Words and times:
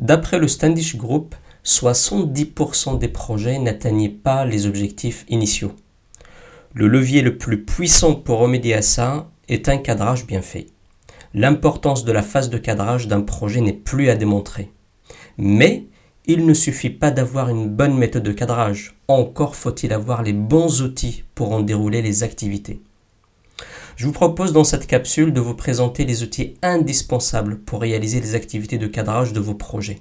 D'après 0.00 0.38
le 0.38 0.48
Standish 0.48 0.96
Group, 0.96 1.34
70% 1.64 2.98
des 2.98 3.08
projets 3.08 3.58
n'atteignaient 3.58 4.08
pas 4.08 4.46
les 4.46 4.66
objectifs 4.66 5.26
initiaux. 5.28 5.72
Le 6.72 6.88
levier 6.88 7.20
le 7.20 7.36
plus 7.36 7.64
puissant 7.64 8.14
pour 8.14 8.38
remédier 8.38 8.74
à 8.74 8.82
ça 8.82 9.28
est 9.48 9.68
un 9.68 9.76
cadrage 9.76 10.26
bien 10.26 10.40
fait. 10.40 10.68
L'importance 11.34 12.06
de 12.06 12.12
la 12.12 12.22
phase 12.22 12.48
de 12.48 12.56
cadrage 12.56 13.08
d'un 13.08 13.20
projet 13.20 13.60
n'est 13.60 13.74
plus 13.74 14.08
à 14.08 14.16
démontrer. 14.16 14.72
Mais 15.36 15.84
il 16.26 16.46
ne 16.46 16.54
suffit 16.54 16.90
pas 16.90 17.10
d'avoir 17.10 17.50
une 17.50 17.68
bonne 17.68 17.96
méthode 17.96 18.22
de 18.22 18.32
cadrage, 18.32 18.94
encore 19.06 19.54
faut-il 19.54 19.92
avoir 19.92 20.22
les 20.22 20.32
bons 20.32 20.80
outils 20.80 21.24
pour 21.34 21.52
en 21.52 21.60
dérouler 21.60 22.00
les 22.00 22.22
activités. 22.22 22.80
Je 24.00 24.06
vous 24.06 24.12
propose 24.12 24.54
dans 24.54 24.64
cette 24.64 24.86
capsule 24.86 25.34
de 25.34 25.42
vous 25.42 25.52
présenter 25.52 26.06
les 26.06 26.22
outils 26.22 26.54
indispensables 26.62 27.58
pour 27.58 27.82
réaliser 27.82 28.18
les 28.18 28.34
activités 28.34 28.78
de 28.78 28.86
cadrage 28.86 29.34
de 29.34 29.40
vos 29.40 29.52
projets. 29.52 30.00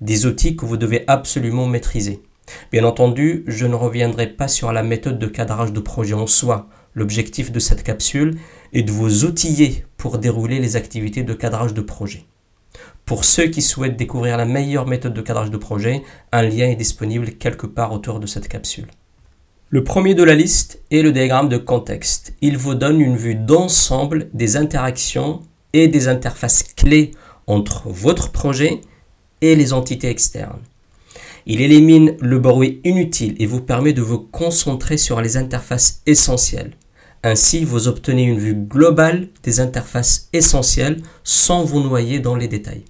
Des 0.00 0.26
outils 0.26 0.56
que 0.56 0.66
vous 0.66 0.76
devez 0.76 1.04
absolument 1.06 1.68
maîtriser. 1.68 2.24
Bien 2.72 2.82
entendu, 2.82 3.44
je 3.46 3.66
ne 3.66 3.76
reviendrai 3.76 4.26
pas 4.26 4.48
sur 4.48 4.72
la 4.72 4.82
méthode 4.82 5.20
de 5.20 5.28
cadrage 5.28 5.72
de 5.72 5.78
projet 5.78 6.14
en 6.14 6.26
soi. 6.26 6.68
L'objectif 6.92 7.52
de 7.52 7.60
cette 7.60 7.84
capsule 7.84 8.36
est 8.72 8.82
de 8.82 8.90
vous 8.90 9.24
outiller 9.24 9.84
pour 9.96 10.18
dérouler 10.18 10.58
les 10.58 10.74
activités 10.74 11.22
de 11.22 11.32
cadrage 11.32 11.72
de 11.72 11.82
projet. 11.82 12.24
Pour 13.04 13.24
ceux 13.24 13.46
qui 13.46 13.62
souhaitent 13.62 13.96
découvrir 13.96 14.38
la 14.38 14.44
meilleure 14.44 14.88
méthode 14.88 15.14
de 15.14 15.22
cadrage 15.22 15.52
de 15.52 15.56
projet, 15.56 16.02
un 16.32 16.42
lien 16.42 16.68
est 16.68 16.74
disponible 16.74 17.30
quelque 17.34 17.68
part 17.68 17.92
autour 17.92 18.18
de 18.18 18.26
cette 18.26 18.48
capsule. 18.48 18.88
Le 19.72 19.84
premier 19.84 20.16
de 20.16 20.24
la 20.24 20.34
liste 20.34 20.82
est 20.90 21.00
le 21.00 21.12
diagramme 21.12 21.48
de 21.48 21.56
contexte. 21.56 22.32
Il 22.40 22.58
vous 22.58 22.74
donne 22.74 23.00
une 23.00 23.16
vue 23.16 23.36
d'ensemble 23.36 24.28
des 24.34 24.56
interactions 24.56 25.42
et 25.72 25.86
des 25.86 26.08
interfaces 26.08 26.64
clés 26.74 27.12
entre 27.46 27.84
votre 27.88 28.32
projet 28.32 28.80
et 29.42 29.54
les 29.54 29.72
entités 29.72 30.08
externes. 30.08 30.58
Il 31.46 31.60
élimine 31.60 32.16
le 32.20 32.40
bruit 32.40 32.80
inutile 32.82 33.36
et 33.38 33.46
vous 33.46 33.60
permet 33.60 33.92
de 33.92 34.02
vous 34.02 34.18
concentrer 34.18 34.96
sur 34.96 35.20
les 35.20 35.36
interfaces 35.36 36.02
essentielles. 36.04 36.72
Ainsi, 37.22 37.64
vous 37.64 37.86
obtenez 37.86 38.24
une 38.24 38.40
vue 38.40 38.56
globale 38.56 39.28
des 39.44 39.60
interfaces 39.60 40.30
essentielles 40.32 41.00
sans 41.22 41.62
vous 41.62 41.80
noyer 41.80 42.18
dans 42.18 42.34
les 42.34 42.48
détails. 42.48 42.86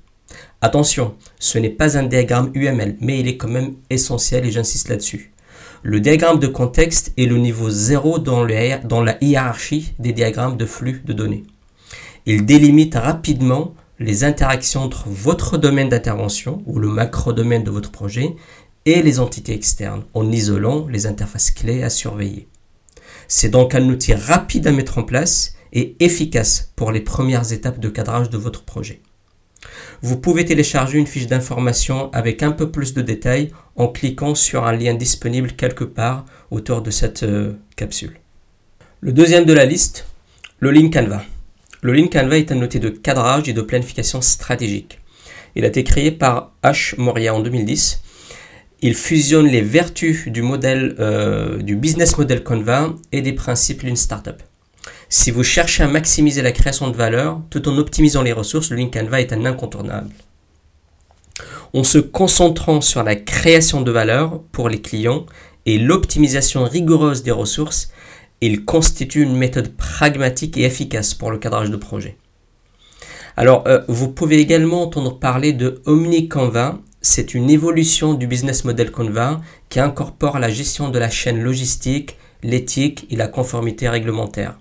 Attention, 0.63 1.15
ce 1.39 1.59
n'est 1.59 1.69
pas 1.69 1.99
un 1.99 2.05
diagramme 2.05 2.53
UML, 2.55 2.97
mais 3.01 3.21
il 3.21 3.29
est 3.29 3.37
quand 3.37 3.49
même 3.49 3.75
essentiel 3.91 4.47
et 4.47 4.51
j'insiste 4.51 4.89
là-dessus. 4.89 5.30
Le 5.83 5.99
diagramme 5.99 6.39
de 6.39 6.47
contexte 6.47 7.15
est 7.17 7.25
le 7.25 7.39
niveau 7.39 7.71
0 7.71 8.19
dans, 8.19 8.47
dans 8.85 9.03
la 9.03 9.25
hiérarchie 9.25 9.95
des 9.99 10.13
diagrammes 10.13 10.59
de 10.59 10.67
flux 10.67 11.03
de 11.07 11.15
données. 11.15 11.45
Il 12.27 12.45
délimite 12.45 12.97
rapidement 12.97 13.75
les 13.99 14.25
interactions 14.25 14.83
entre 14.83 15.09
votre 15.09 15.57
domaine 15.57 15.89
d'intervention 15.89 16.63
ou 16.67 16.79
le 16.79 16.89
macro-domaine 16.89 17.65
de 17.65 17.71
votre 17.71 17.91
projet 17.91 18.37
et 18.85 19.03
les 19.03 19.21
entités 19.21 19.55
externes 19.55 20.05
en 20.13 20.31
isolant 20.31 20.87
les 20.87 21.07
interfaces 21.07 21.51
clés 21.51 21.83
à 21.83 21.89
surveiller. 21.89 22.47
C'est 23.27 23.49
donc 23.49 23.75
un 23.75 23.89
outil 23.89 24.13
rapide 24.13 24.67
à 24.67 24.73
mettre 24.73 24.99
en 24.99 25.03
place 25.03 25.55
et 25.73 25.97
efficace 26.01 26.73
pour 26.77 26.93
les 26.93 27.01
premières 27.01 27.53
étapes 27.55 27.81
de 27.81 27.89
cadrage 27.89 28.29
de 28.29 28.37
votre 28.37 28.65
projet. 28.65 29.01
Vous 30.03 30.17
pouvez 30.17 30.47
télécharger 30.47 30.99
une 30.99 31.07
fiche 31.07 31.27
d'information 31.27 32.11
avec 32.13 32.43
un 32.43 32.53
peu 32.53 32.71
plus 32.71 32.95
de 32.95 33.03
détails 33.03 33.51
en 33.77 33.89
cliquant 33.89 34.35
sur 34.35 34.67
un 34.67 34.73
lien 34.73 34.95
disponible 34.95 35.53
quelque 35.53 35.85
part 35.85 36.25
autour 36.51 36.81
de 36.81 36.91
cette 36.91 37.23
euh, 37.23 37.53
capsule. 37.77 38.19
Le 39.01 39.13
deuxième 39.13 39.45
de 39.45 39.53
la 39.53 39.67
liste, 39.67 40.07
le 40.59 40.71
Lean 40.71 40.89
Canva. 40.89 41.23
Le 41.83 41.93
Lean 41.93 42.09
Canva 42.09 42.39
est 42.39 42.51
un 42.51 42.63
outil 42.63 42.81
de 42.81 42.89
cadrage 42.89 43.49
et 43.51 43.53
de 43.53 43.61
planification 43.61 44.23
stratégique. 44.23 45.01
Il 45.55 45.65
a 45.67 45.69
été 45.69 45.85
créé 45.85 46.11
par 46.11 46.53
H. 46.65 46.95
Moria 46.97 47.35
en 47.35 47.41
2010. 47.41 48.03
Il 48.81 48.95
fusionne 48.95 49.49
les 49.49 49.61
vertus 49.61 50.29
du 50.29 50.41
modèle 50.41 50.97
euh, 50.99 51.59
du 51.59 51.77
business 51.77 52.17
model 52.17 52.43
Canva 52.43 52.95
et 53.13 53.21
des 53.21 53.35
principes 53.35 53.85
d'une 53.85 53.97
startup. 53.97 54.43
Si 55.13 55.33
vous 55.33 55.43
cherchez 55.43 55.83
à 55.83 55.89
maximiser 55.89 56.41
la 56.41 56.53
création 56.53 56.89
de 56.89 56.97
valeur 56.97 57.41
tout 57.51 57.69
en 57.69 57.77
optimisant 57.79 58.23
les 58.23 58.33
ressources, 58.33 58.71
le 58.71 58.77
Lean 58.77 58.91
Canva 58.91 59.21
est 59.21 59.33
un 59.33 59.45
incontournable. 59.45 60.11
En 61.75 61.83
se 61.83 61.99
concentrant 61.99 62.81
sur 62.81 63.03
la 63.03 63.17
création 63.17 63.81
de 63.81 63.91
valeur 63.91 64.41
pour 64.53 64.69
les 64.69 64.81
clients 64.81 65.27
et 65.67 65.79
l'optimisation 65.79 66.63
rigoureuse 66.63 67.25
des 67.25 67.33
ressources, 67.33 67.91
il 68.41 68.65
constitue 68.65 69.23
une 69.23 69.37
méthode 69.37 69.75
pragmatique 69.77 70.57
et 70.57 70.63
efficace 70.63 71.13
pour 71.13 71.33
le 71.33 71.39
cadrage 71.39 71.71
de 71.71 71.77
projet. 71.77 72.17
Alors, 73.37 73.65
euh, 73.67 73.81
vous 73.89 74.13
pouvez 74.13 74.39
également 74.39 74.83
entendre 74.83 75.19
parler 75.19 75.53
de 75.53 75.83
Omni 75.87 76.29
Canva. 76.29 76.79
C'est 77.03 77.35
une 77.35 77.51
évolution 77.51 78.15
du 78.15 78.29
business 78.29 78.65
model 78.65 78.93
Canva 78.93 79.41
qui 79.71 79.81
incorpore 79.81 80.39
la 80.39 80.51
gestion 80.51 80.89
de 80.89 81.01
la 81.01 81.11
chaîne 81.11 81.43
logistique, 81.43 82.17
l'éthique 82.45 83.09
et 83.11 83.17
la 83.17 83.27
conformité 83.27 83.89
réglementaire. 83.89 84.57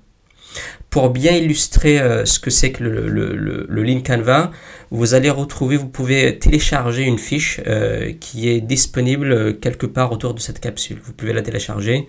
Pour 0.89 1.09
bien 1.11 1.35
illustrer 1.35 1.99
euh, 1.99 2.25
ce 2.25 2.39
que 2.39 2.49
c'est 2.49 2.71
que 2.71 2.83
le, 2.83 3.07
le, 3.07 4.01
Canva, 4.01 4.51
vous 4.89 5.13
allez 5.13 5.29
retrouver, 5.29 5.77
vous 5.77 5.87
pouvez 5.87 6.39
télécharger 6.39 7.03
une 7.03 7.19
fiche 7.19 7.61
euh, 7.67 8.13
qui 8.19 8.49
est 8.49 8.61
disponible 8.61 9.31
euh, 9.31 9.53
quelque 9.53 9.85
part 9.85 10.11
autour 10.11 10.33
de 10.33 10.39
cette 10.39 10.59
capsule. 10.59 10.99
Vous 11.03 11.13
pouvez 11.13 11.33
la 11.33 11.41
télécharger 11.41 12.07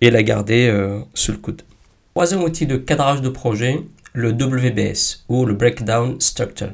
et 0.00 0.10
la 0.10 0.22
garder 0.22 0.72
sous 1.14 1.32
le 1.32 1.38
coude. 1.38 1.62
Troisième 2.14 2.42
outil 2.42 2.66
de 2.66 2.76
cadrage 2.76 3.22
de 3.22 3.28
projet, 3.28 3.80
le 4.12 4.30
WBS 4.30 5.24
ou 5.28 5.46
le 5.46 5.54
Breakdown 5.54 6.20
Structure. 6.20 6.72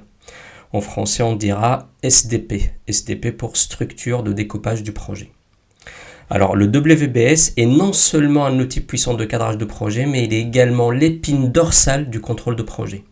En 0.72 0.80
français, 0.80 1.22
on 1.22 1.36
dira 1.36 1.90
SDP. 2.02 2.72
SDP 2.88 3.36
pour 3.36 3.56
structure 3.56 4.22
de 4.22 4.32
découpage 4.32 4.82
du 4.82 4.92
projet. 4.92 5.30
Alors 6.32 6.54
le 6.54 6.66
WBS 6.66 7.54
est 7.56 7.66
non 7.66 7.92
seulement 7.92 8.46
un 8.46 8.60
outil 8.60 8.80
puissant 8.80 9.14
de 9.14 9.24
cadrage 9.24 9.58
de 9.58 9.64
projet, 9.64 10.06
mais 10.06 10.24
il 10.24 10.32
est 10.32 10.40
également 10.40 10.92
l'épine 10.92 11.50
dorsale 11.50 12.08
du 12.08 12.20
contrôle 12.20 12.54
de 12.54 12.62
projet. 12.62 13.02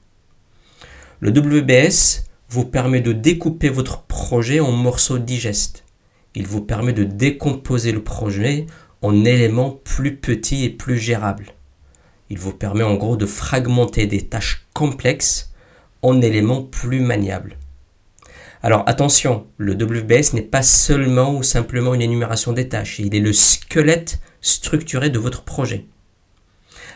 Le 1.18 1.30
WBS 1.30 2.28
vous 2.48 2.64
permet 2.64 3.00
de 3.00 3.12
découper 3.12 3.70
votre 3.70 4.02
projet 4.02 4.60
en 4.60 4.70
morceaux 4.70 5.18
digestes. 5.18 5.84
Il 6.36 6.46
vous 6.46 6.60
permet 6.60 6.92
de 6.92 7.02
décomposer 7.02 7.90
le 7.90 8.04
projet 8.04 8.66
en 9.02 9.24
éléments 9.24 9.80
plus 9.82 10.14
petits 10.14 10.64
et 10.64 10.70
plus 10.70 10.96
gérables. 10.96 11.54
Il 12.30 12.38
vous 12.38 12.52
permet 12.52 12.84
en 12.84 12.94
gros 12.94 13.16
de 13.16 13.26
fragmenter 13.26 14.06
des 14.06 14.22
tâches 14.22 14.64
complexes 14.74 15.52
en 16.02 16.20
éléments 16.20 16.62
plus 16.62 17.00
maniables. 17.00 17.56
Alors 18.62 18.82
attention, 18.86 19.46
le 19.56 19.74
WBS 19.74 20.34
n'est 20.34 20.42
pas 20.42 20.62
seulement 20.62 21.36
ou 21.36 21.42
simplement 21.42 21.94
une 21.94 22.02
énumération 22.02 22.52
des 22.52 22.68
tâches, 22.68 22.98
il 22.98 23.14
est 23.14 23.20
le 23.20 23.32
squelette 23.32 24.20
structuré 24.40 25.10
de 25.10 25.18
votre 25.18 25.44
projet. 25.44 25.86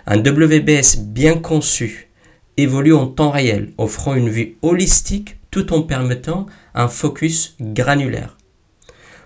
Un 0.06 0.18
WBS 0.18 0.98
bien 0.98 1.38
conçu 1.38 2.08
évolue 2.56 2.94
en 2.94 3.06
temps 3.06 3.30
réel, 3.30 3.72
offrant 3.78 4.14
une 4.14 4.28
vue 4.28 4.56
holistique 4.62 5.38
tout 5.50 5.72
en 5.72 5.82
permettant 5.82 6.46
un 6.74 6.88
focus 6.88 7.56
granulaire. 7.60 8.36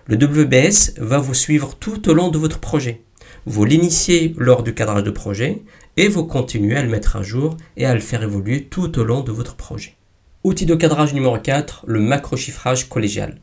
Le 0.05 0.15
WBS 0.15 0.93
va 0.97 1.17
vous 1.17 1.33
suivre 1.33 1.75
tout 1.75 2.07
au 2.09 2.13
long 2.13 2.29
de 2.29 2.37
votre 2.37 2.59
projet. 2.59 3.01
Vous 3.45 3.65
l'initiez 3.65 4.35
lors 4.37 4.61
du 4.61 4.73
cadrage 4.73 5.03
de 5.03 5.11
projet 5.11 5.63
et 5.97 6.07
vous 6.07 6.25
continuez 6.25 6.77
à 6.77 6.83
le 6.83 6.89
mettre 6.89 7.15
à 7.15 7.23
jour 7.23 7.57
et 7.75 7.85
à 7.85 7.93
le 7.93 7.99
faire 7.99 8.23
évoluer 8.23 8.65
tout 8.65 8.99
au 8.99 9.03
long 9.03 9.21
de 9.21 9.31
votre 9.31 9.55
projet. 9.55 9.97
Outil 10.47 10.65
de 10.65 10.75
cadrage 10.75 11.13
numéro 11.13 11.37
4, 11.37 11.83
le 11.87 11.99
macro-chiffrage 11.99 12.87
collégial. 12.87 13.41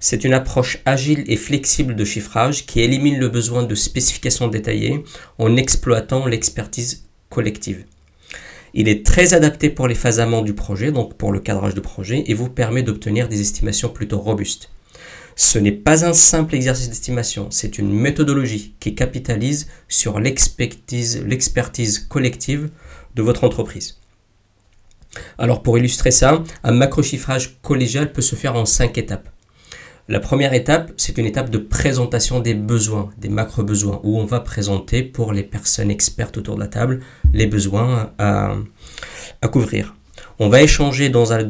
C'est 0.00 0.24
une 0.24 0.32
approche 0.32 0.78
agile 0.86 1.22
et 1.26 1.36
flexible 1.36 1.94
de 1.94 2.02
chiffrage 2.02 2.64
qui 2.64 2.80
élimine 2.80 3.18
le 3.18 3.28
besoin 3.28 3.64
de 3.64 3.74
spécifications 3.74 4.48
détaillées 4.48 5.04
en 5.36 5.54
exploitant 5.58 6.24
l'expertise 6.24 7.04
collective. 7.28 7.84
Il 8.72 8.88
est 8.88 9.04
très 9.04 9.34
adapté 9.34 9.68
pour 9.68 9.86
les 9.86 9.94
phases 9.94 10.18
amont 10.18 10.40
du 10.40 10.54
projet, 10.54 10.92
donc 10.92 11.18
pour 11.18 11.30
le 11.30 11.40
cadrage 11.40 11.74
de 11.74 11.80
projet, 11.80 12.24
et 12.26 12.32
vous 12.32 12.48
permet 12.48 12.82
d'obtenir 12.82 13.28
des 13.28 13.42
estimations 13.42 13.90
plutôt 13.90 14.18
robustes. 14.18 14.70
Ce 15.34 15.58
n'est 15.58 15.72
pas 15.72 16.06
un 16.06 16.14
simple 16.14 16.54
exercice 16.54 16.88
d'estimation, 16.88 17.48
c'est 17.50 17.76
une 17.76 17.92
méthodologie 17.92 18.76
qui 18.80 18.94
capitalise 18.94 19.68
sur 19.88 20.20
l'expertise 20.20 21.98
collective 22.08 22.70
de 23.14 23.20
votre 23.20 23.44
entreprise. 23.44 23.98
Alors 25.38 25.62
pour 25.62 25.78
illustrer 25.78 26.10
ça, 26.10 26.42
un 26.64 26.72
macro-chiffrage 26.72 27.58
collégial 27.62 28.12
peut 28.12 28.22
se 28.22 28.36
faire 28.36 28.56
en 28.56 28.64
cinq 28.64 28.98
étapes. 28.98 29.28
La 30.08 30.20
première 30.20 30.54
étape, 30.54 30.92
c'est 30.96 31.18
une 31.18 31.26
étape 31.26 31.50
de 31.50 31.58
présentation 31.58 32.38
des 32.38 32.54
besoins, 32.54 33.10
des 33.18 33.28
macro-besoins, 33.28 34.00
où 34.04 34.20
on 34.20 34.24
va 34.24 34.38
présenter 34.38 35.02
pour 35.02 35.32
les 35.32 35.42
personnes 35.42 35.90
expertes 35.90 36.38
autour 36.38 36.54
de 36.54 36.60
la 36.60 36.68
table 36.68 37.00
les 37.32 37.48
besoins 37.48 38.12
à, 38.18 38.54
couvrir. 39.50 39.96
On 40.38 40.48
va 40.48 40.62
échanger 40.62 41.08
dans 41.08 41.32
un, 41.32 41.42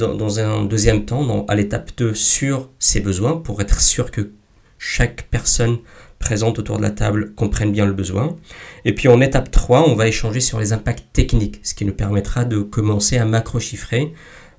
deuxième 0.65 1.05
temps, 1.05 1.45
à 1.49 1.55
l'étape 1.55 1.91
2, 1.99 2.15
sur 2.15 2.71
ces 2.79 3.01
besoins 3.01 3.37
pour 3.37 3.61
être 3.61 3.83
sûr 3.83 4.11
que 4.11 4.31
chaque 4.79 5.29
personne 5.31 5.79
présentes 6.19 6.59
autour 6.59 6.79
de 6.79 6.83
la 6.83 6.91
table 6.91 7.35
comprennent 7.35 7.73
bien 7.73 7.87
le 7.87 7.93
besoin. 7.93 8.37
Et 8.85 8.95
puis 8.95 9.09
en 9.09 9.21
étape 9.21 9.51
3, 9.51 9.89
on 9.89 9.95
va 9.95 10.09
échanger 10.09 10.41
sur 10.41 10.59
les 10.59 10.73
impacts 10.73 11.13
techniques, 11.13 11.61
ce 11.63 11.75
qui 11.75 11.85
nous 11.85 11.95
permettra 11.95 12.45
de 12.45 12.59
commencer 12.61 13.19
à 13.19 13.25
macro-chiffrer 13.25 14.13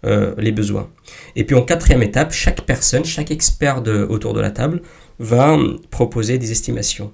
euh, 0.05 0.33
les 0.37 0.51
besoins. 0.51 0.89
Et 1.35 1.43
puis 1.43 1.55
en 1.55 1.63
quatrième 1.63 2.03
étape, 2.03 2.31
chaque 2.31 2.61
personne, 2.61 3.03
chaque 3.03 3.31
expert 3.31 3.83
autour 4.09 4.33
de 4.33 4.41
la 4.41 4.51
table 4.51 4.81
va 5.19 5.57
proposer 5.89 6.37
des 6.37 6.51
estimations. 6.51 7.11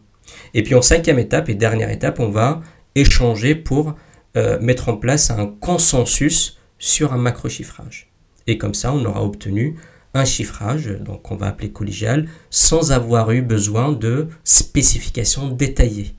Et 0.54 0.63
puis 0.63 0.75
en 0.75 0.81
cinquième 0.81 1.19
étape 1.19 1.50
et 1.50 1.56
dernière 1.56 1.89
étape, 1.89 2.19
on 2.19 2.30
va 2.30 2.62
échanger 2.96 3.56
pour 3.56 3.96
euh, 4.36 4.60
mettre 4.60 4.89
en 4.89 4.98
place 4.98 5.31
un 5.31 5.48
consensus 5.48 6.60
sur 6.78 7.13
un 7.13 7.18
macro-chiffrage. 7.18 8.12
Et 8.48 8.57
comme 8.57 8.74
ça, 8.74 8.92
on 8.94 9.06
aura 9.06 9.24
obtenu 9.24 9.78
un 10.13 10.25
chiffrage, 10.25 10.88
donc 10.88 11.24
qu'on 11.24 11.36
va 11.36 11.48
appeler 11.48 11.71
collégial, 11.71 12.27
sans 12.50 12.92
avoir 12.92 13.31
eu 13.31 13.42
besoin 13.42 13.92
de 13.92 14.27
spécifications 14.44 15.50
détaillées. 15.50 16.13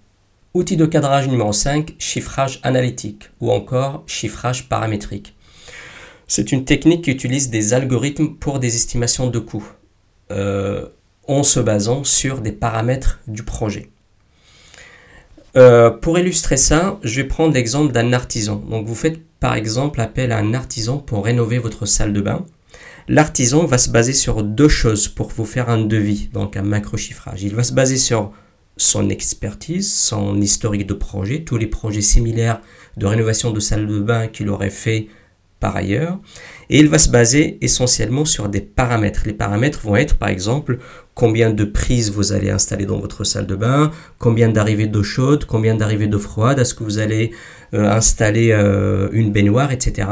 Outil 0.52 0.76
de 0.76 0.86
cadrage 0.86 1.28
numéro 1.28 1.52
5, 1.52 1.94
chiffrage 1.98 2.60
analytique 2.62 3.30
ou 3.40 3.52
encore 3.52 4.04
chiffrage 4.06 4.68
paramétrique. 4.68 5.34
C'est 6.26 6.52
une 6.52 6.64
technique 6.64 7.04
qui 7.04 7.10
utilise 7.10 7.50
des 7.50 7.74
algorithmes 7.74 8.34
pour 8.34 8.58
des 8.58 8.74
estimations 8.74 9.28
de 9.28 9.38
coûts, 9.38 9.68
euh, 10.30 10.86
en 11.28 11.42
se 11.42 11.60
basant 11.60 12.04
sur 12.04 12.40
des 12.40 12.52
paramètres 12.52 13.20
du 13.26 13.42
projet. 13.42 13.90
Euh, 15.56 15.90
pour 15.90 16.18
illustrer 16.18 16.56
ça, 16.56 16.98
je 17.02 17.20
vais 17.20 17.28
prendre 17.28 17.54
l'exemple 17.54 17.92
d'un 17.92 18.12
artisan. 18.12 18.56
Donc 18.56 18.86
vous 18.86 18.94
faites 18.94 19.20
par 19.38 19.54
exemple 19.54 20.00
appel 20.00 20.32
à 20.32 20.38
un 20.38 20.54
artisan 20.54 20.98
pour 20.98 21.24
rénover 21.24 21.58
votre 21.58 21.86
salle 21.86 22.12
de 22.12 22.20
bain. 22.20 22.44
L'artisan 23.08 23.66
va 23.66 23.76
se 23.76 23.90
baser 23.90 24.14
sur 24.14 24.42
deux 24.42 24.68
choses 24.68 25.08
pour 25.08 25.28
vous 25.28 25.44
faire 25.44 25.68
un 25.68 25.84
devis, 25.84 26.30
donc 26.32 26.56
un 26.56 26.62
macro 26.62 26.96
chiffrage. 26.96 27.42
Il 27.42 27.54
va 27.54 27.62
se 27.62 27.72
baser 27.72 27.98
sur 27.98 28.32
son 28.76 29.10
expertise, 29.10 29.92
son 29.92 30.40
historique 30.40 30.86
de 30.86 30.94
projet, 30.94 31.44
tous 31.44 31.58
les 31.58 31.66
projets 31.66 32.00
similaires 32.00 32.60
de 32.96 33.06
rénovation 33.06 33.50
de 33.50 33.60
salle 33.60 33.86
de 33.86 34.00
bain 34.00 34.26
qu'il 34.26 34.48
aurait 34.48 34.70
fait 34.70 35.08
par 35.60 35.76
ailleurs. 35.76 36.18
Et 36.70 36.78
il 36.78 36.88
va 36.88 36.98
se 36.98 37.08
baser 37.08 37.58
essentiellement 37.60 38.24
sur 38.24 38.48
des 38.48 38.60
paramètres. 38.60 39.22
Les 39.26 39.32
paramètres 39.32 39.80
vont 39.82 39.96
être 39.96 40.16
par 40.16 40.28
exemple 40.28 40.78
combien 41.14 41.50
de 41.50 41.64
prises 41.64 42.10
vous 42.10 42.32
allez 42.32 42.50
installer 42.50 42.86
dans 42.86 42.98
votre 42.98 43.24
salle 43.24 43.46
de 43.46 43.54
bain, 43.54 43.90
combien 44.18 44.48
d'arrivées 44.48 44.88
d'eau 44.88 45.02
chaude, 45.02 45.44
combien 45.44 45.74
d'arrivées 45.74 46.06
d'eau 46.06 46.18
froide, 46.18 46.58
est-ce 46.58 46.74
que 46.74 46.84
vous 46.84 46.98
allez 46.98 47.30
euh, 47.72 47.88
installer 47.90 48.50
euh, 48.50 49.08
une 49.12 49.30
baignoire, 49.30 49.72
etc. 49.72 50.08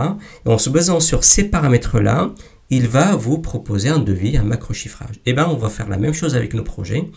Et 0.46 0.48
en 0.48 0.58
se 0.58 0.70
basant 0.70 1.00
sur 1.00 1.24
ces 1.24 1.44
paramètres-là, 1.44 2.30
il 2.70 2.88
va 2.88 3.16
vous 3.16 3.38
proposer 3.38 3.90
un 3.90 3.98
devis, 3.98 4.36
un 4.38 4.44
macro 4.44 4.72
chiffrage. 4.72 5.16
Et 5.16 5.30
eh 5.30 5.32
bien, 5.34 5.46
on 5.46 5.56
va 5.56 5.68
faire 5.68 5.88
la 5.88 5.98
même 5.98 6.14
chose 6.14 6.34
avec 6.34 6.54
nos 6.54 6.62
projets. 6.62 7.10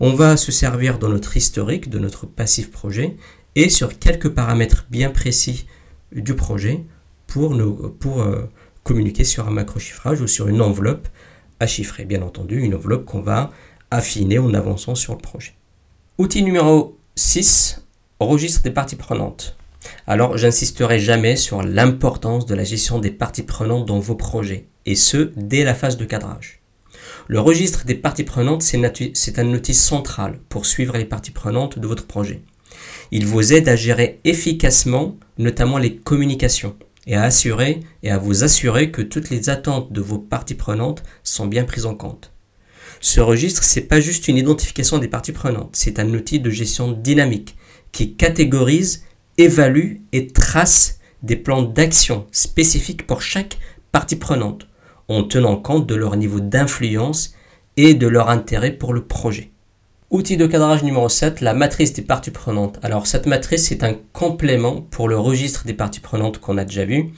On 0.00 0.14
va 0.14 0.36
se 0.36 0.50
servir 0.50 0.98
de 0.98 1.06
notre 1.06 1.36
historique, 1.36 1.90
de 1.90 1.98
notre 1.98 2.26
passif 2.26 2.70
projet, 2.70 3.16
et 3.54 3.68
sur 3.68 3.98
quelques 3.98 4.30
paramètres 4.30 4.86
bien 4.90 5.10
précis 5.10 5.66
du 6.12 6.34
projet 6.34 6.84
pour, 7.26 7.52
euh, 7.52 8.48
communiquer 8.82 9.24
sur 9.24 9.46
un 9.46 9.50
macro 9.50 9.78
chiffrage 9.78 10.20
ou 10.20 10.26
sur 10.26 10.48
une 10.48 10.60
enveloppe 10.60 11.08
à 11.60 11.66
chiffrer. 11.66 12.04
Bien 12.04 12.22
entendu, 12.22 12.60
une 12.60 12.74
enveloppe 12.74 13.04
qu'on 13.04 13.20
va 13.20 13.50
affiner 13.90 14.38
en 14.38 14.54
avançant 14.54 14.94
sur 14.94 15.12
le 15.12 15.20
projet. 15.20 15.52
Outil 16.18 16.42
numéro 16.42 16.98
6, 17.16 17.84
registre 18.18 18.62
des 18.62 18.70
parties 18.70 18.96
prenantes. 18.96 19.56
Alors, 20.06 20.36
j'insisterai 20.36 20.98
jamais 20.98 21.36
sur 21.36 21.62
l'importance 21.62 22.46
de 22.46 22.54
la 22.54 22.64
gestion 22.64 22.98
des 22.98 23.10
parties 23.10 23.42
prenantes 23.42 23.86
dans 23.86 23.98
vos 23.98 24.14
projets 24.14 24.68
et 24.86 24.94
ce, 24.94 25.32
dès 25.36 25.64
la 25.64 25.74
phase 25.74 25.96
de 25.96 26.04
cadrage. 26.04 26.60
Le 27.28 27.40
registre 27.40 27.84
des 27.84 27.94
parties 27.94 28.24
prenantes, 28.24 28.62
c'est 28.62 29.38
un 29.38 29.52
outil 29.52 29.74
central 29.74 30.40
pour 30.48 30.66
suivre 30.66 30.96
les 30.96 31.04
parties 31.04 31.30
prenantes 31.30 31.78
de 31.78 31.86
votre 31.86 32.06
projet. 32.06 32.42
Il 33.10 33.26
vous 33.26 33.52
aide 33.52 33.68
à 33.68 33.76
gérer 33.76 34.20
efficacement, 34.24 35.16
notamment 35.38 35.78
les 35.78 35.96
communications, 35.96 36.76
et 37.06 37.14
à 37.14 37.22
assurer 37.24 37.80
et 38.02 38.10
à 38.10 38.18
vous 38.18 38.44
assurer 38.44 38.90
que 38.90 39.02
toutes 39.02 39.30
les 39.30 39.50
attentes 39.50 39.92
de 39.92 40.00
vos 40.00 40.18
parties 40.18 40.54
prenantes 40.54 41.02
sont 41.22 41.46
bien 41.46 41.64
prises 41.64 41.86
en 41.86 41.94
compte. 41.94 42.32
Ce 43.00 43.20
registre, 43.20 43.64
c'est 43.64 43.82
pas 43.82 44.00
juste 44.00 44.28
une 44.28 44.36
identification 44.36 44.98
des 44.98 45.08
parties 45.08 45.32
prenantes, 45.32 45.74
c'est 45.74 45.98
un 45.98 46.14
outil 46.14 46.38
de 46.38 46.50
gestion 46.50 46.92
dynamique 46.92 47.56
qui 47.90 48.14
catégorise, 48.14 49.04
évalue 49.38 49.96
et 50.12 50.28
trace 50.28 51.00
des 51.22 51.36
plans 51.36 51.62
d'action 51.62 52.26
spécifiques 52.32 53.06
pour 53.06 53.22
chaque 53.22 53.58
partie 53.90 54.16
prenante 54.16 54.66
en 55.08 55.24
tenant 55.24 55.56
compte 55.56 55.86
de 55.86 55.94
leur 55.94 56.16
niveau 56.16 56.40
d'influence 56.40 57.34
et 57.76 57.94
de 57.94 58.06
leur 58.06 58.28
intérêt 58.28 58.72
pour 58.72 58.92
le 58.92 59.04
projet. 59.04 59.50
Outil 60.10 60.36
de 60.36 60.46
cadrage 60.46 60.82
numéro 60.82 61.08
7, 61.08 61.40
la 61.40 61.54
matrice 61.54 61.94
des 61.94 62.02
parties 62.02 62.30
prenantes. 62.30 62.78
Alors 62.82 63.06
cette 63.06 63.24
matrice 63.24 63.72
est 63.72 63.82
un 63.82 63.96
complément 64.12 64.82
pour 64.82 65.08
le 65.08 65.18
registre 65.18 65.64
des 65.64 65.72
parties 65.72 66.00
prenantes 66.00 66.38
qu'on 66.38 66.58
a 66.58 66.66
déjà 66.66 66.84
vu. 66.84 67.12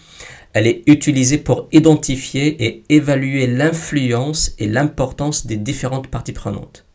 Elle 0.52 0.68
est 0.68 0.84
utilisée 0.86 1.38
pour 1.38 1.68
identifier 1.72 2.64
et 2.64 2.84
évaluer 2.88 3.48
l'influence 3.48 4.52
et 4.60 4.68
l'importance 4.68 5.46
des 5.46 5.56
différentes 5.56 6.06
parties 6.06 6.32
prenantes. 6.32 6.86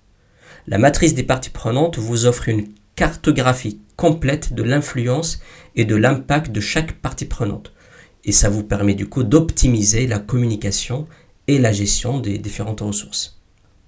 La 0.67 0.77
matrice 0.77 1.15
des 1.15 1.23
parties 1.23 1.49
prenantes 1.49 1.97
vous 1.97 2.25
offre 2.25 2.47
une 2.47 2.69
cartographie 2.95 3.81
complète 3.97 4.53
de 4.53 4.63
l'influence 4.63 5.41
et 5.75 5.83
de 5.83 5.95
l'impact 5.95 6.53
de 6.53 6.61
chaque 6.61 6.93
partie 6.93 7.25
prenante 7.25 7.73
et 8.25 8.31
ça 8.31 8.49
vous 8.49 8.63
permet 8.63 8.95
du 8.95 9.07
coup 9.07 9.23
d'optimiser 9.23 10.07
la 10.07 10.19
communication 10.19 11.07
et 11.47 11.57
la 11.57 11.71
gestion 11.71 12.19
des 12.19 12.37
différentes 12.37 12.81
ressources. 12.81 13.39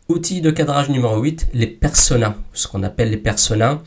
Outil 0.10 0.42
de 0.42 0.52
cadrage 0.52 0.90
numéro 0.90 1.22
8, 1.22 1.48
les 1.54 1.68
personas, 1.68 2.36
ce 2.54 2.68
qu'on 2.68 2.84
appelle 2.84 3.12
les 3.12 3.18
personas. 3.18 3.82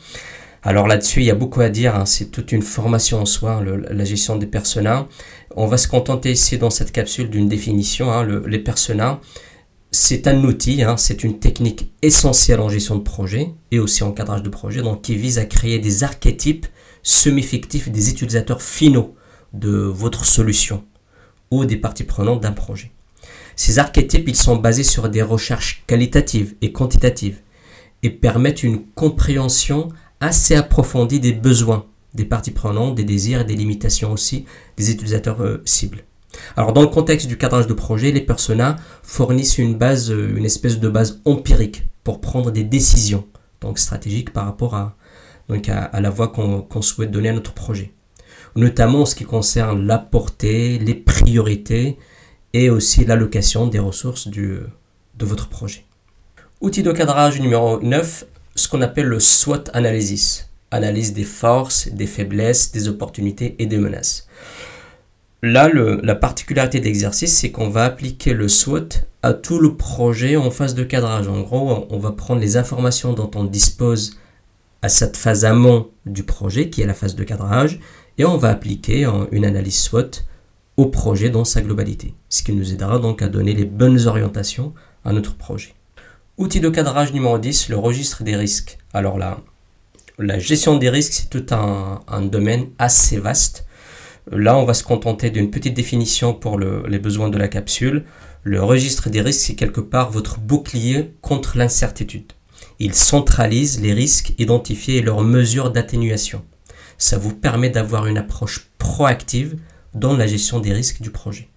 Alors 0.63 0.87
là-dessus, 0.87 1.19
il 1.19 1.25
y 1.25 1.31
a 1.31 1.35
beaucoup 1.35 1.61
à 1.61 1.69
dire, 1.69 1.95
hein. 1.95 2.05
c'est 2.05 2.31
toute 2.31 2.51
une 2.51 2.63
formation 2.63 3.21
en 3.21 3.25
soi, 3.25 3.61
la 3.63 4.05
gestion 4.05 4.35
des 4.35 4.47
personas. 4.47 5.07
On 5.55 5.67
va 5.67 5.77
se 5.77 5.87
contenter 5.87 6.31
ici 6.31 6.57
dans 6.57 6.71
cette 6.71 6.91
capsule 6.91 7.29
d'une 7.29 7.47
définition. 7.47 8.11
Hein. 8.11 8.25
les 8.47 8.59
personas, 8.59 9.19
c'est 9.91 10.27
un 10.27 10.43
outil, 10.43 10.81
hein. 10.81 10.97
c'est 10.97 11.23
une 11.23 11.39
technique 11.39 11.91
essentielle 12.01 12.59
en 12.61 12.69
gestion 12.69 12.95
de 12.95 13.03
projet 13.03 13.51
et 13.71 13.77
aussi 13.77 14.03
en 14.03 14.11
cadrage 14.11 14.41
de 14.41 14.49
projet, 14.49 14.81
donc 14.81 15.03
qui 15.03 15.15
vise 15.15 15.37
à 15.37 15.45
créer 15.45 15.77
des 15.77 16.03
archétypes 16.03 16.65
semi-fictifs 17.03 17.89
des 17.89 18.09
utilisateurs 18.09 18.63
finaux 18.63 19.15
de 19.59 19.71
votre 19.71 20.25
solution 20.25 20.83
ou 21.51 21.65
des 21.65 21.77
parties 21.77 22.03
prenantes 22.03 22.41
d'un 22.41 22.51
projet. 22.51 22.91
Ces 23.55 23.79
archétypes, 23.79 24.27
ils 24.27 24.35
sont 24.35 24.57
basés 24.57 24.83
sur 24.83 25.09
des 25.09 25.21
recherches 25.21 25.83
qualitatives 25.87 26.55
et 26.61 26.71
quantitatives 26.71 27.39
et 28.03 28.09
permettent 28.09 28.63
une 28.63 28.83
compréhension 28.95 29.89
assez 30.19 30.55
approfondie 30.55 31.19
des 31.19 31.33
besoins 31.33 31.85
des 32.15 32.25
parties 32.25 32.51
prenantes, 32.51 32.95
des 32.95 33.03
désirs 33.03 33.41
et 33.41 33.43
des 33.43 33.55
limitations 33.55 34.11
aussi 34.11 34.45
des 34.77 34.91
utilisateurs 34.91 35.41
euh, 35.41 35.61
cibles. 35.65 36.03
Alors 36.57 36.73
dans 36.73 36.81
le 36.81 36.87
contexte 36.87 37.27
du 37.27 37.37
cadrage 37.37 37.67
de 37.67 37.73
projet, 37.73 38.11
les 38.11 38.21
personas 38.21 38.77
fournissent 39.03 39.57
une 39.57 39.75
base, 39.75 40.11
euh, 40.11 40.35
une 40.35 40.45
espèce 40.45 40.79
de 40.79 40.89
base 40.89 41.21
empirique 41.25 41.83
pour 42.03 42.21
prendre 42.21 42.51
des 42.51 42.63
décisions 42.63 43.25
donc 43.61 43.79
stratégiques 43.79 44.31
par 44.31 44.45
rapport 44.45 44.75
à, 44.75 44.95
la 45.47 46.09
voie 46.09 46.27
qu'on 46.29 46.81
souhaite 46.81 47.11
donner 47.11 47.29
à 47.29 47.33
notre 47.33 47.53
projet 47.53 47.93
notamment 48.55 49.01
en 49.01 49.05
ce 49.05 49.15
qui 49.15 49.25
concerne 49.25 49.85
la 49.85 49.97
portée, 49.97 50.79
les 50.79 50.93
priorités 50.93 51.97
et 52.53 52.69
aussi 52.69 53.05
l'allocation 53.05 53.67
des 53.67 53.79
ressources 53.79 54.27
de 54.27 54.69
votre 55.19 55.49
projet. 55.49 55.85
Outil 56.61 56.83
de 56.83 56.91
cadrage 56.91 57.39
numéro 57.41 57.81
9, 57.81 58.25
ce 58.55 58.67
qu'on 58.67 58.81
appelle 58.81 59.07
le 59.07 59.19
SWOT 59.19 59.65
analysis, 59.73 60.49
analyse 60.71 61.13
des 61.13 61.25
forces, 61.25 61.89
des 61.89 62.07
faiblesses, 62.07 62.71
des 62.71 62.87
opportunités 62.87 63.55
et 63.59 63.65
des 63.65 63.77
menaces. 63.77 64.27
Là, 65.43 65.69
la 65.69 66.15
particularité 66.15 66.79
de 66.79 66.85
l'exercice, 66.85 67.37
c'est 67.37 67.51
qu'on 67.51 67.69
va 67.69 67.83
appliquer 67.83 68.33
le 68.33 68.47
SWOT 68.47 68.87
à 69.21 69.33
tout 69.33 69.59
le 69.59 69.75
projet 69.75 70.37
en 70.37 70.49
phase 70.49 70.73
de 70.75 70.83
cadrage. 70.83 71.27
En 71.27 71.41
gros, 71.41 71.85
on 71.89 71.99
va 71.99 72.13
prendre 72.13 72.41
les 72.41 72.57
informations 72.57 73.13
dont 73.13 73.29
on 73.35 73.43
dispose 73.43 74.17
à 74.81 74.89
cette 74.89 75.17
phase 75.17 75.45
amont 75.45 75.89
du 76.05 76.23
projet, 76.23 76.69
qui 76.69 76.81
est 76.81 76.87
la 76.87 76.93
phase 76.93 77.15
de 77.15 77.23
cadrage, 77.23 77.79
et 78.17 78.25
on 78.25 78.37
va 78.37 78.49
appliquer 78.49 79.09
une 79.31 79.45
analyse 79.45 79.79
SWOT 79.79 80.23
au 80.77 80.87
projet 80.87 81.29
dans 81.29 81.45
sa 81.45 81.61
globalité, 81.61 82.13
ce 82.29 82.43
qui 82.43 82.53
nous 82.53 82.73
aidera 82.73 82.99
donc 82.99 83.21
à 83.21 83.27
donner 83.27 83.53
les 83.53 83.65
bonnes 83.65 84.07
orientations 84.07 84.73
à 85.03 85.13
notre 85.13 85.35
projet. 85.35 85.73
Outil 86.37 86.59
de 86.59 86.69
cadrage 86.69 87.13
numéro 87.13 87.37
10, 87.37 87.69
le 87.69 87.77
registre 87.77 88.23
des 88.23 88.35
risques. 88.35 88.77
Alors 88.93 89.17
là, 89.17 89.39
la 90.17 90.39
gestion 90.39 90.77
des 90.77 90.89
risques, 90.89 91.13
c'est 91.13 91.29
tout 91.29 91.45
un, 91.53 92.21
domaine 92.23 92.67
assez 92.77 93.17
vaste. 93.17 93.65
Là, 94.31 94.57
on 94.57 94.65
va 94.65 94.73
se 94.73 94.83
contenter 94.83 95.29
d'une 95.29 95.51
petite 95.51 95.75
définition 95.75 96.33
pour 96.33 96.59
les 96.59 96.99
besoins 96.99 97.29
de 97.29 97.37
la 97.37 97.47
capsule. 97.47 98.05
Le 98.43 98.61
registre 98.61 99.09
des 99.09 99.21
risques, 99.21 99.45
c'est 99.45 99.55
quelque 99.55 99.81
part 99.81 100.11
votre 100.11 100.39
bouclier 100.39 101.13
contre 101.21 101.57
l'incertitude. 101.57 102.33
Il 102.79 102.93
centralise 102.93 103.81
les 103.81 103.93
risques 103.93 104.33
identifiés 104.37 104.97
et 104.97 105.01
leurs 105.01 105.21
mesures 105.21 105.71
d'atténuation 105.71 106.43
ça 106.97 107.17
vous 107.17 107.33
permet 107.33 107.69
d'avoir 107.69 108.07
une 108.07 108.17
approche 108.17 108.69
proactive 108.77 109.57
dans 109.93 110.15
la 110.15 110.27
gestion 110.27 110.59
des 110.59 110.73
risques 110.73 111.01
du 111.01 111.09
projet. 111.09 111.49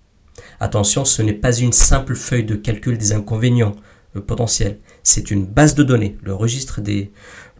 Attention, 0.61 1.04
ce 1.04 1.23
n'est 1.23 1.33
pas 1.33 1.57
une 1.57 1.73
simple 1.73 2.14
feuille 2.14 2.45
de 2.45 2.54
calcul 2.54 2.97
des 2.99 3.12
inconvénients 3.12 3.75
euh, 4.16 4.21
potentiels, 4.21 4.78
c'est 5.02 5.30
une 5.30 5.45
base 5.45 5.75
de 5.75 5.83
données. 5.83 6.16
Le 6.23 6.35
registre 6.35 6.80
des, 6.80 7.11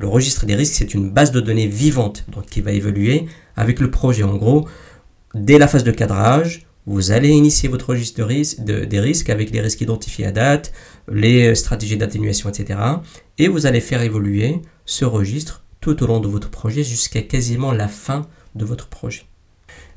risques, 0.01 0.75
c'est 0.75 0.95
une 0.95 1.11
base 1.11 1.31
de 1.31 1.41
données 1.41 1.67
vivante 1.67 2.25
qui 2.51 2.61
va 2.61 2.73
évoluer 2.73 3.27
avec 3.57 3.81
le 3.81 3.91
projet. 3.91 4.23
En 4.23 4.37
gros, 4.37 4.67
dès 5.35 5.59
la 5.59 5.69
phase 5.69 5.85
de 5.85 5.91
cadrage, 5.91 6.67
vous 6.87 7.11
allez 7.11 7.29
initier 7.29 7.69
votre 7.69 7.91
registre 7.91 8.25
des 8.25 9.01
risques 9.01 9.29
avec 9.29 9.51
les 9.51 9.61
risques 9.61 9.83
identifiés 9.83 10.25
à 10.25 10.33
date, 10.33 10.73
les 11.13 11.55
stratégies 11.55 11.99
d'atténuation, 11.99 12.49
etc. 12.49 12.79
Et 13.37 13.49
vous 13.49 13.67
allez 13.67 13.81
faire 13.81 14.01
évoluer 14.01 14.63
ce 14.87 15.05
registre 15.05 15.65
tout 15.95 16.05
au 16.05 16.07
long 16.07 16.21
de 16.21 16.29
votre 16.29 16.51
projet 16.51 16.85
jusqu'à 16.85 17.23
quasiment 17.23 17.73
la 17.73 17.89
fin 17.89 18.27
de 18.55 18.67
votre 18.67 18.89
projet. 18.89 19.23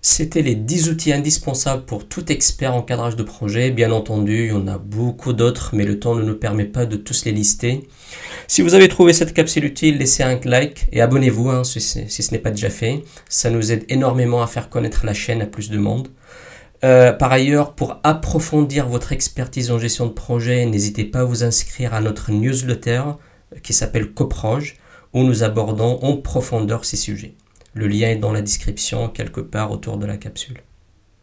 C'était 0.01 0.41
les 0.41 0.55
10 0.55 0.89
outils 0.89 1.11
indispensables 1.11 1.83
pour 1.83 2.07
tout 2.07 2.31
expert 2.31 2.73
en 2.73 2.81
cadrage 2.81 3.17
de 3.17 3.23
projet. 3.23 3.71
Bien 3.71 3.91
entendu, 3.91 4.45
il 4.45 4.49
y 4.51 4.53
en 4.53 4.69
a 4.69 4.77
beaucoup 4.77 5.33
d'autres, 5.33 5.71
mais 5.73 5.83
le 5.83 5.99
temps 5.99 6.15
ne 6.15 6.23
nous 6.23 6.35
permet 6.35 6.63
pas 6.63 6.85
de 6.85 6.95
tous 6.95 7.25
les 7.25 7.33
lister. 7.33 7.89
Si 8.47 8.61
vous 8.61 8.73
avez 8.73 8.87
trouvé 8.87 9.11
cette 9.11 9.33
capsule 9.33 9.65
utile, 9.65 9.97
laissez 9.97 10.23
un 10.23 10.39
like 10.45 10.87
et 10.93 11.01
abonnez-vous 11.01 11.49
hein, 11.49 11.65
si, 11.65 11.81
ce 11.81 12.31
n'est 12.31 12.39
pas 12.39 12.51
déjà 12.51 12.69
fait. 12.69 13.03
Ça 13.27 13.49
nous 13.49 13.73
aide 13.73 13.83
énormément 13.89 14.41
à 14.41 14.47
faire 14.47 14.69
connaître 14.69 15.05
la 15.05 15.13
chaîne 15.13 15.41
à 15.41 15.45
plus 15.45 15.69
de 15.69 15.77
monde. 15.77 16.07
Euh, 16.85 17.11
par 17.11 17.33
ailleurs, 17.33 17.75
pour 17.75 17.99
approfondir 18.03 18.87
votre 18.87 19.11
expertise 19.11 19.71
en 19.71 19.77
gestion 19.77 20.05
de 20.05 20.13
projet, 20.13 20.65
n'hésitez 20.65 21.03
pas 21.03 21.19
à 21.19 21.25
vous 21.25 21.43
inscrire 21.43 21.93
à 21.93 21.99
notre 21.99 22.31
newsletter 22.31 23.03
qui 23.61 23.73
s'appelle 23.73 24.13
Coproj, 24.13 24.77
où 25.13 25.23
nous 25.23 25.43
abordons 25.43 25.99
en 26.01 26.17
profondeur 26.17 26.85
ces 26.85 26.97
sujets. 26.97 27.35
Le 27.73 27.87
lien 27.87 28.09
est 28.09 28.17
dans 28.17 28.33
la 28.33 28.41
description 28.41 29.07
quelque 29.09 29.41
part 29.41 29.71
autour 29.71 29.97
de 29.97 30.05
la 30.05 30.17
capsule. 30.17 30.61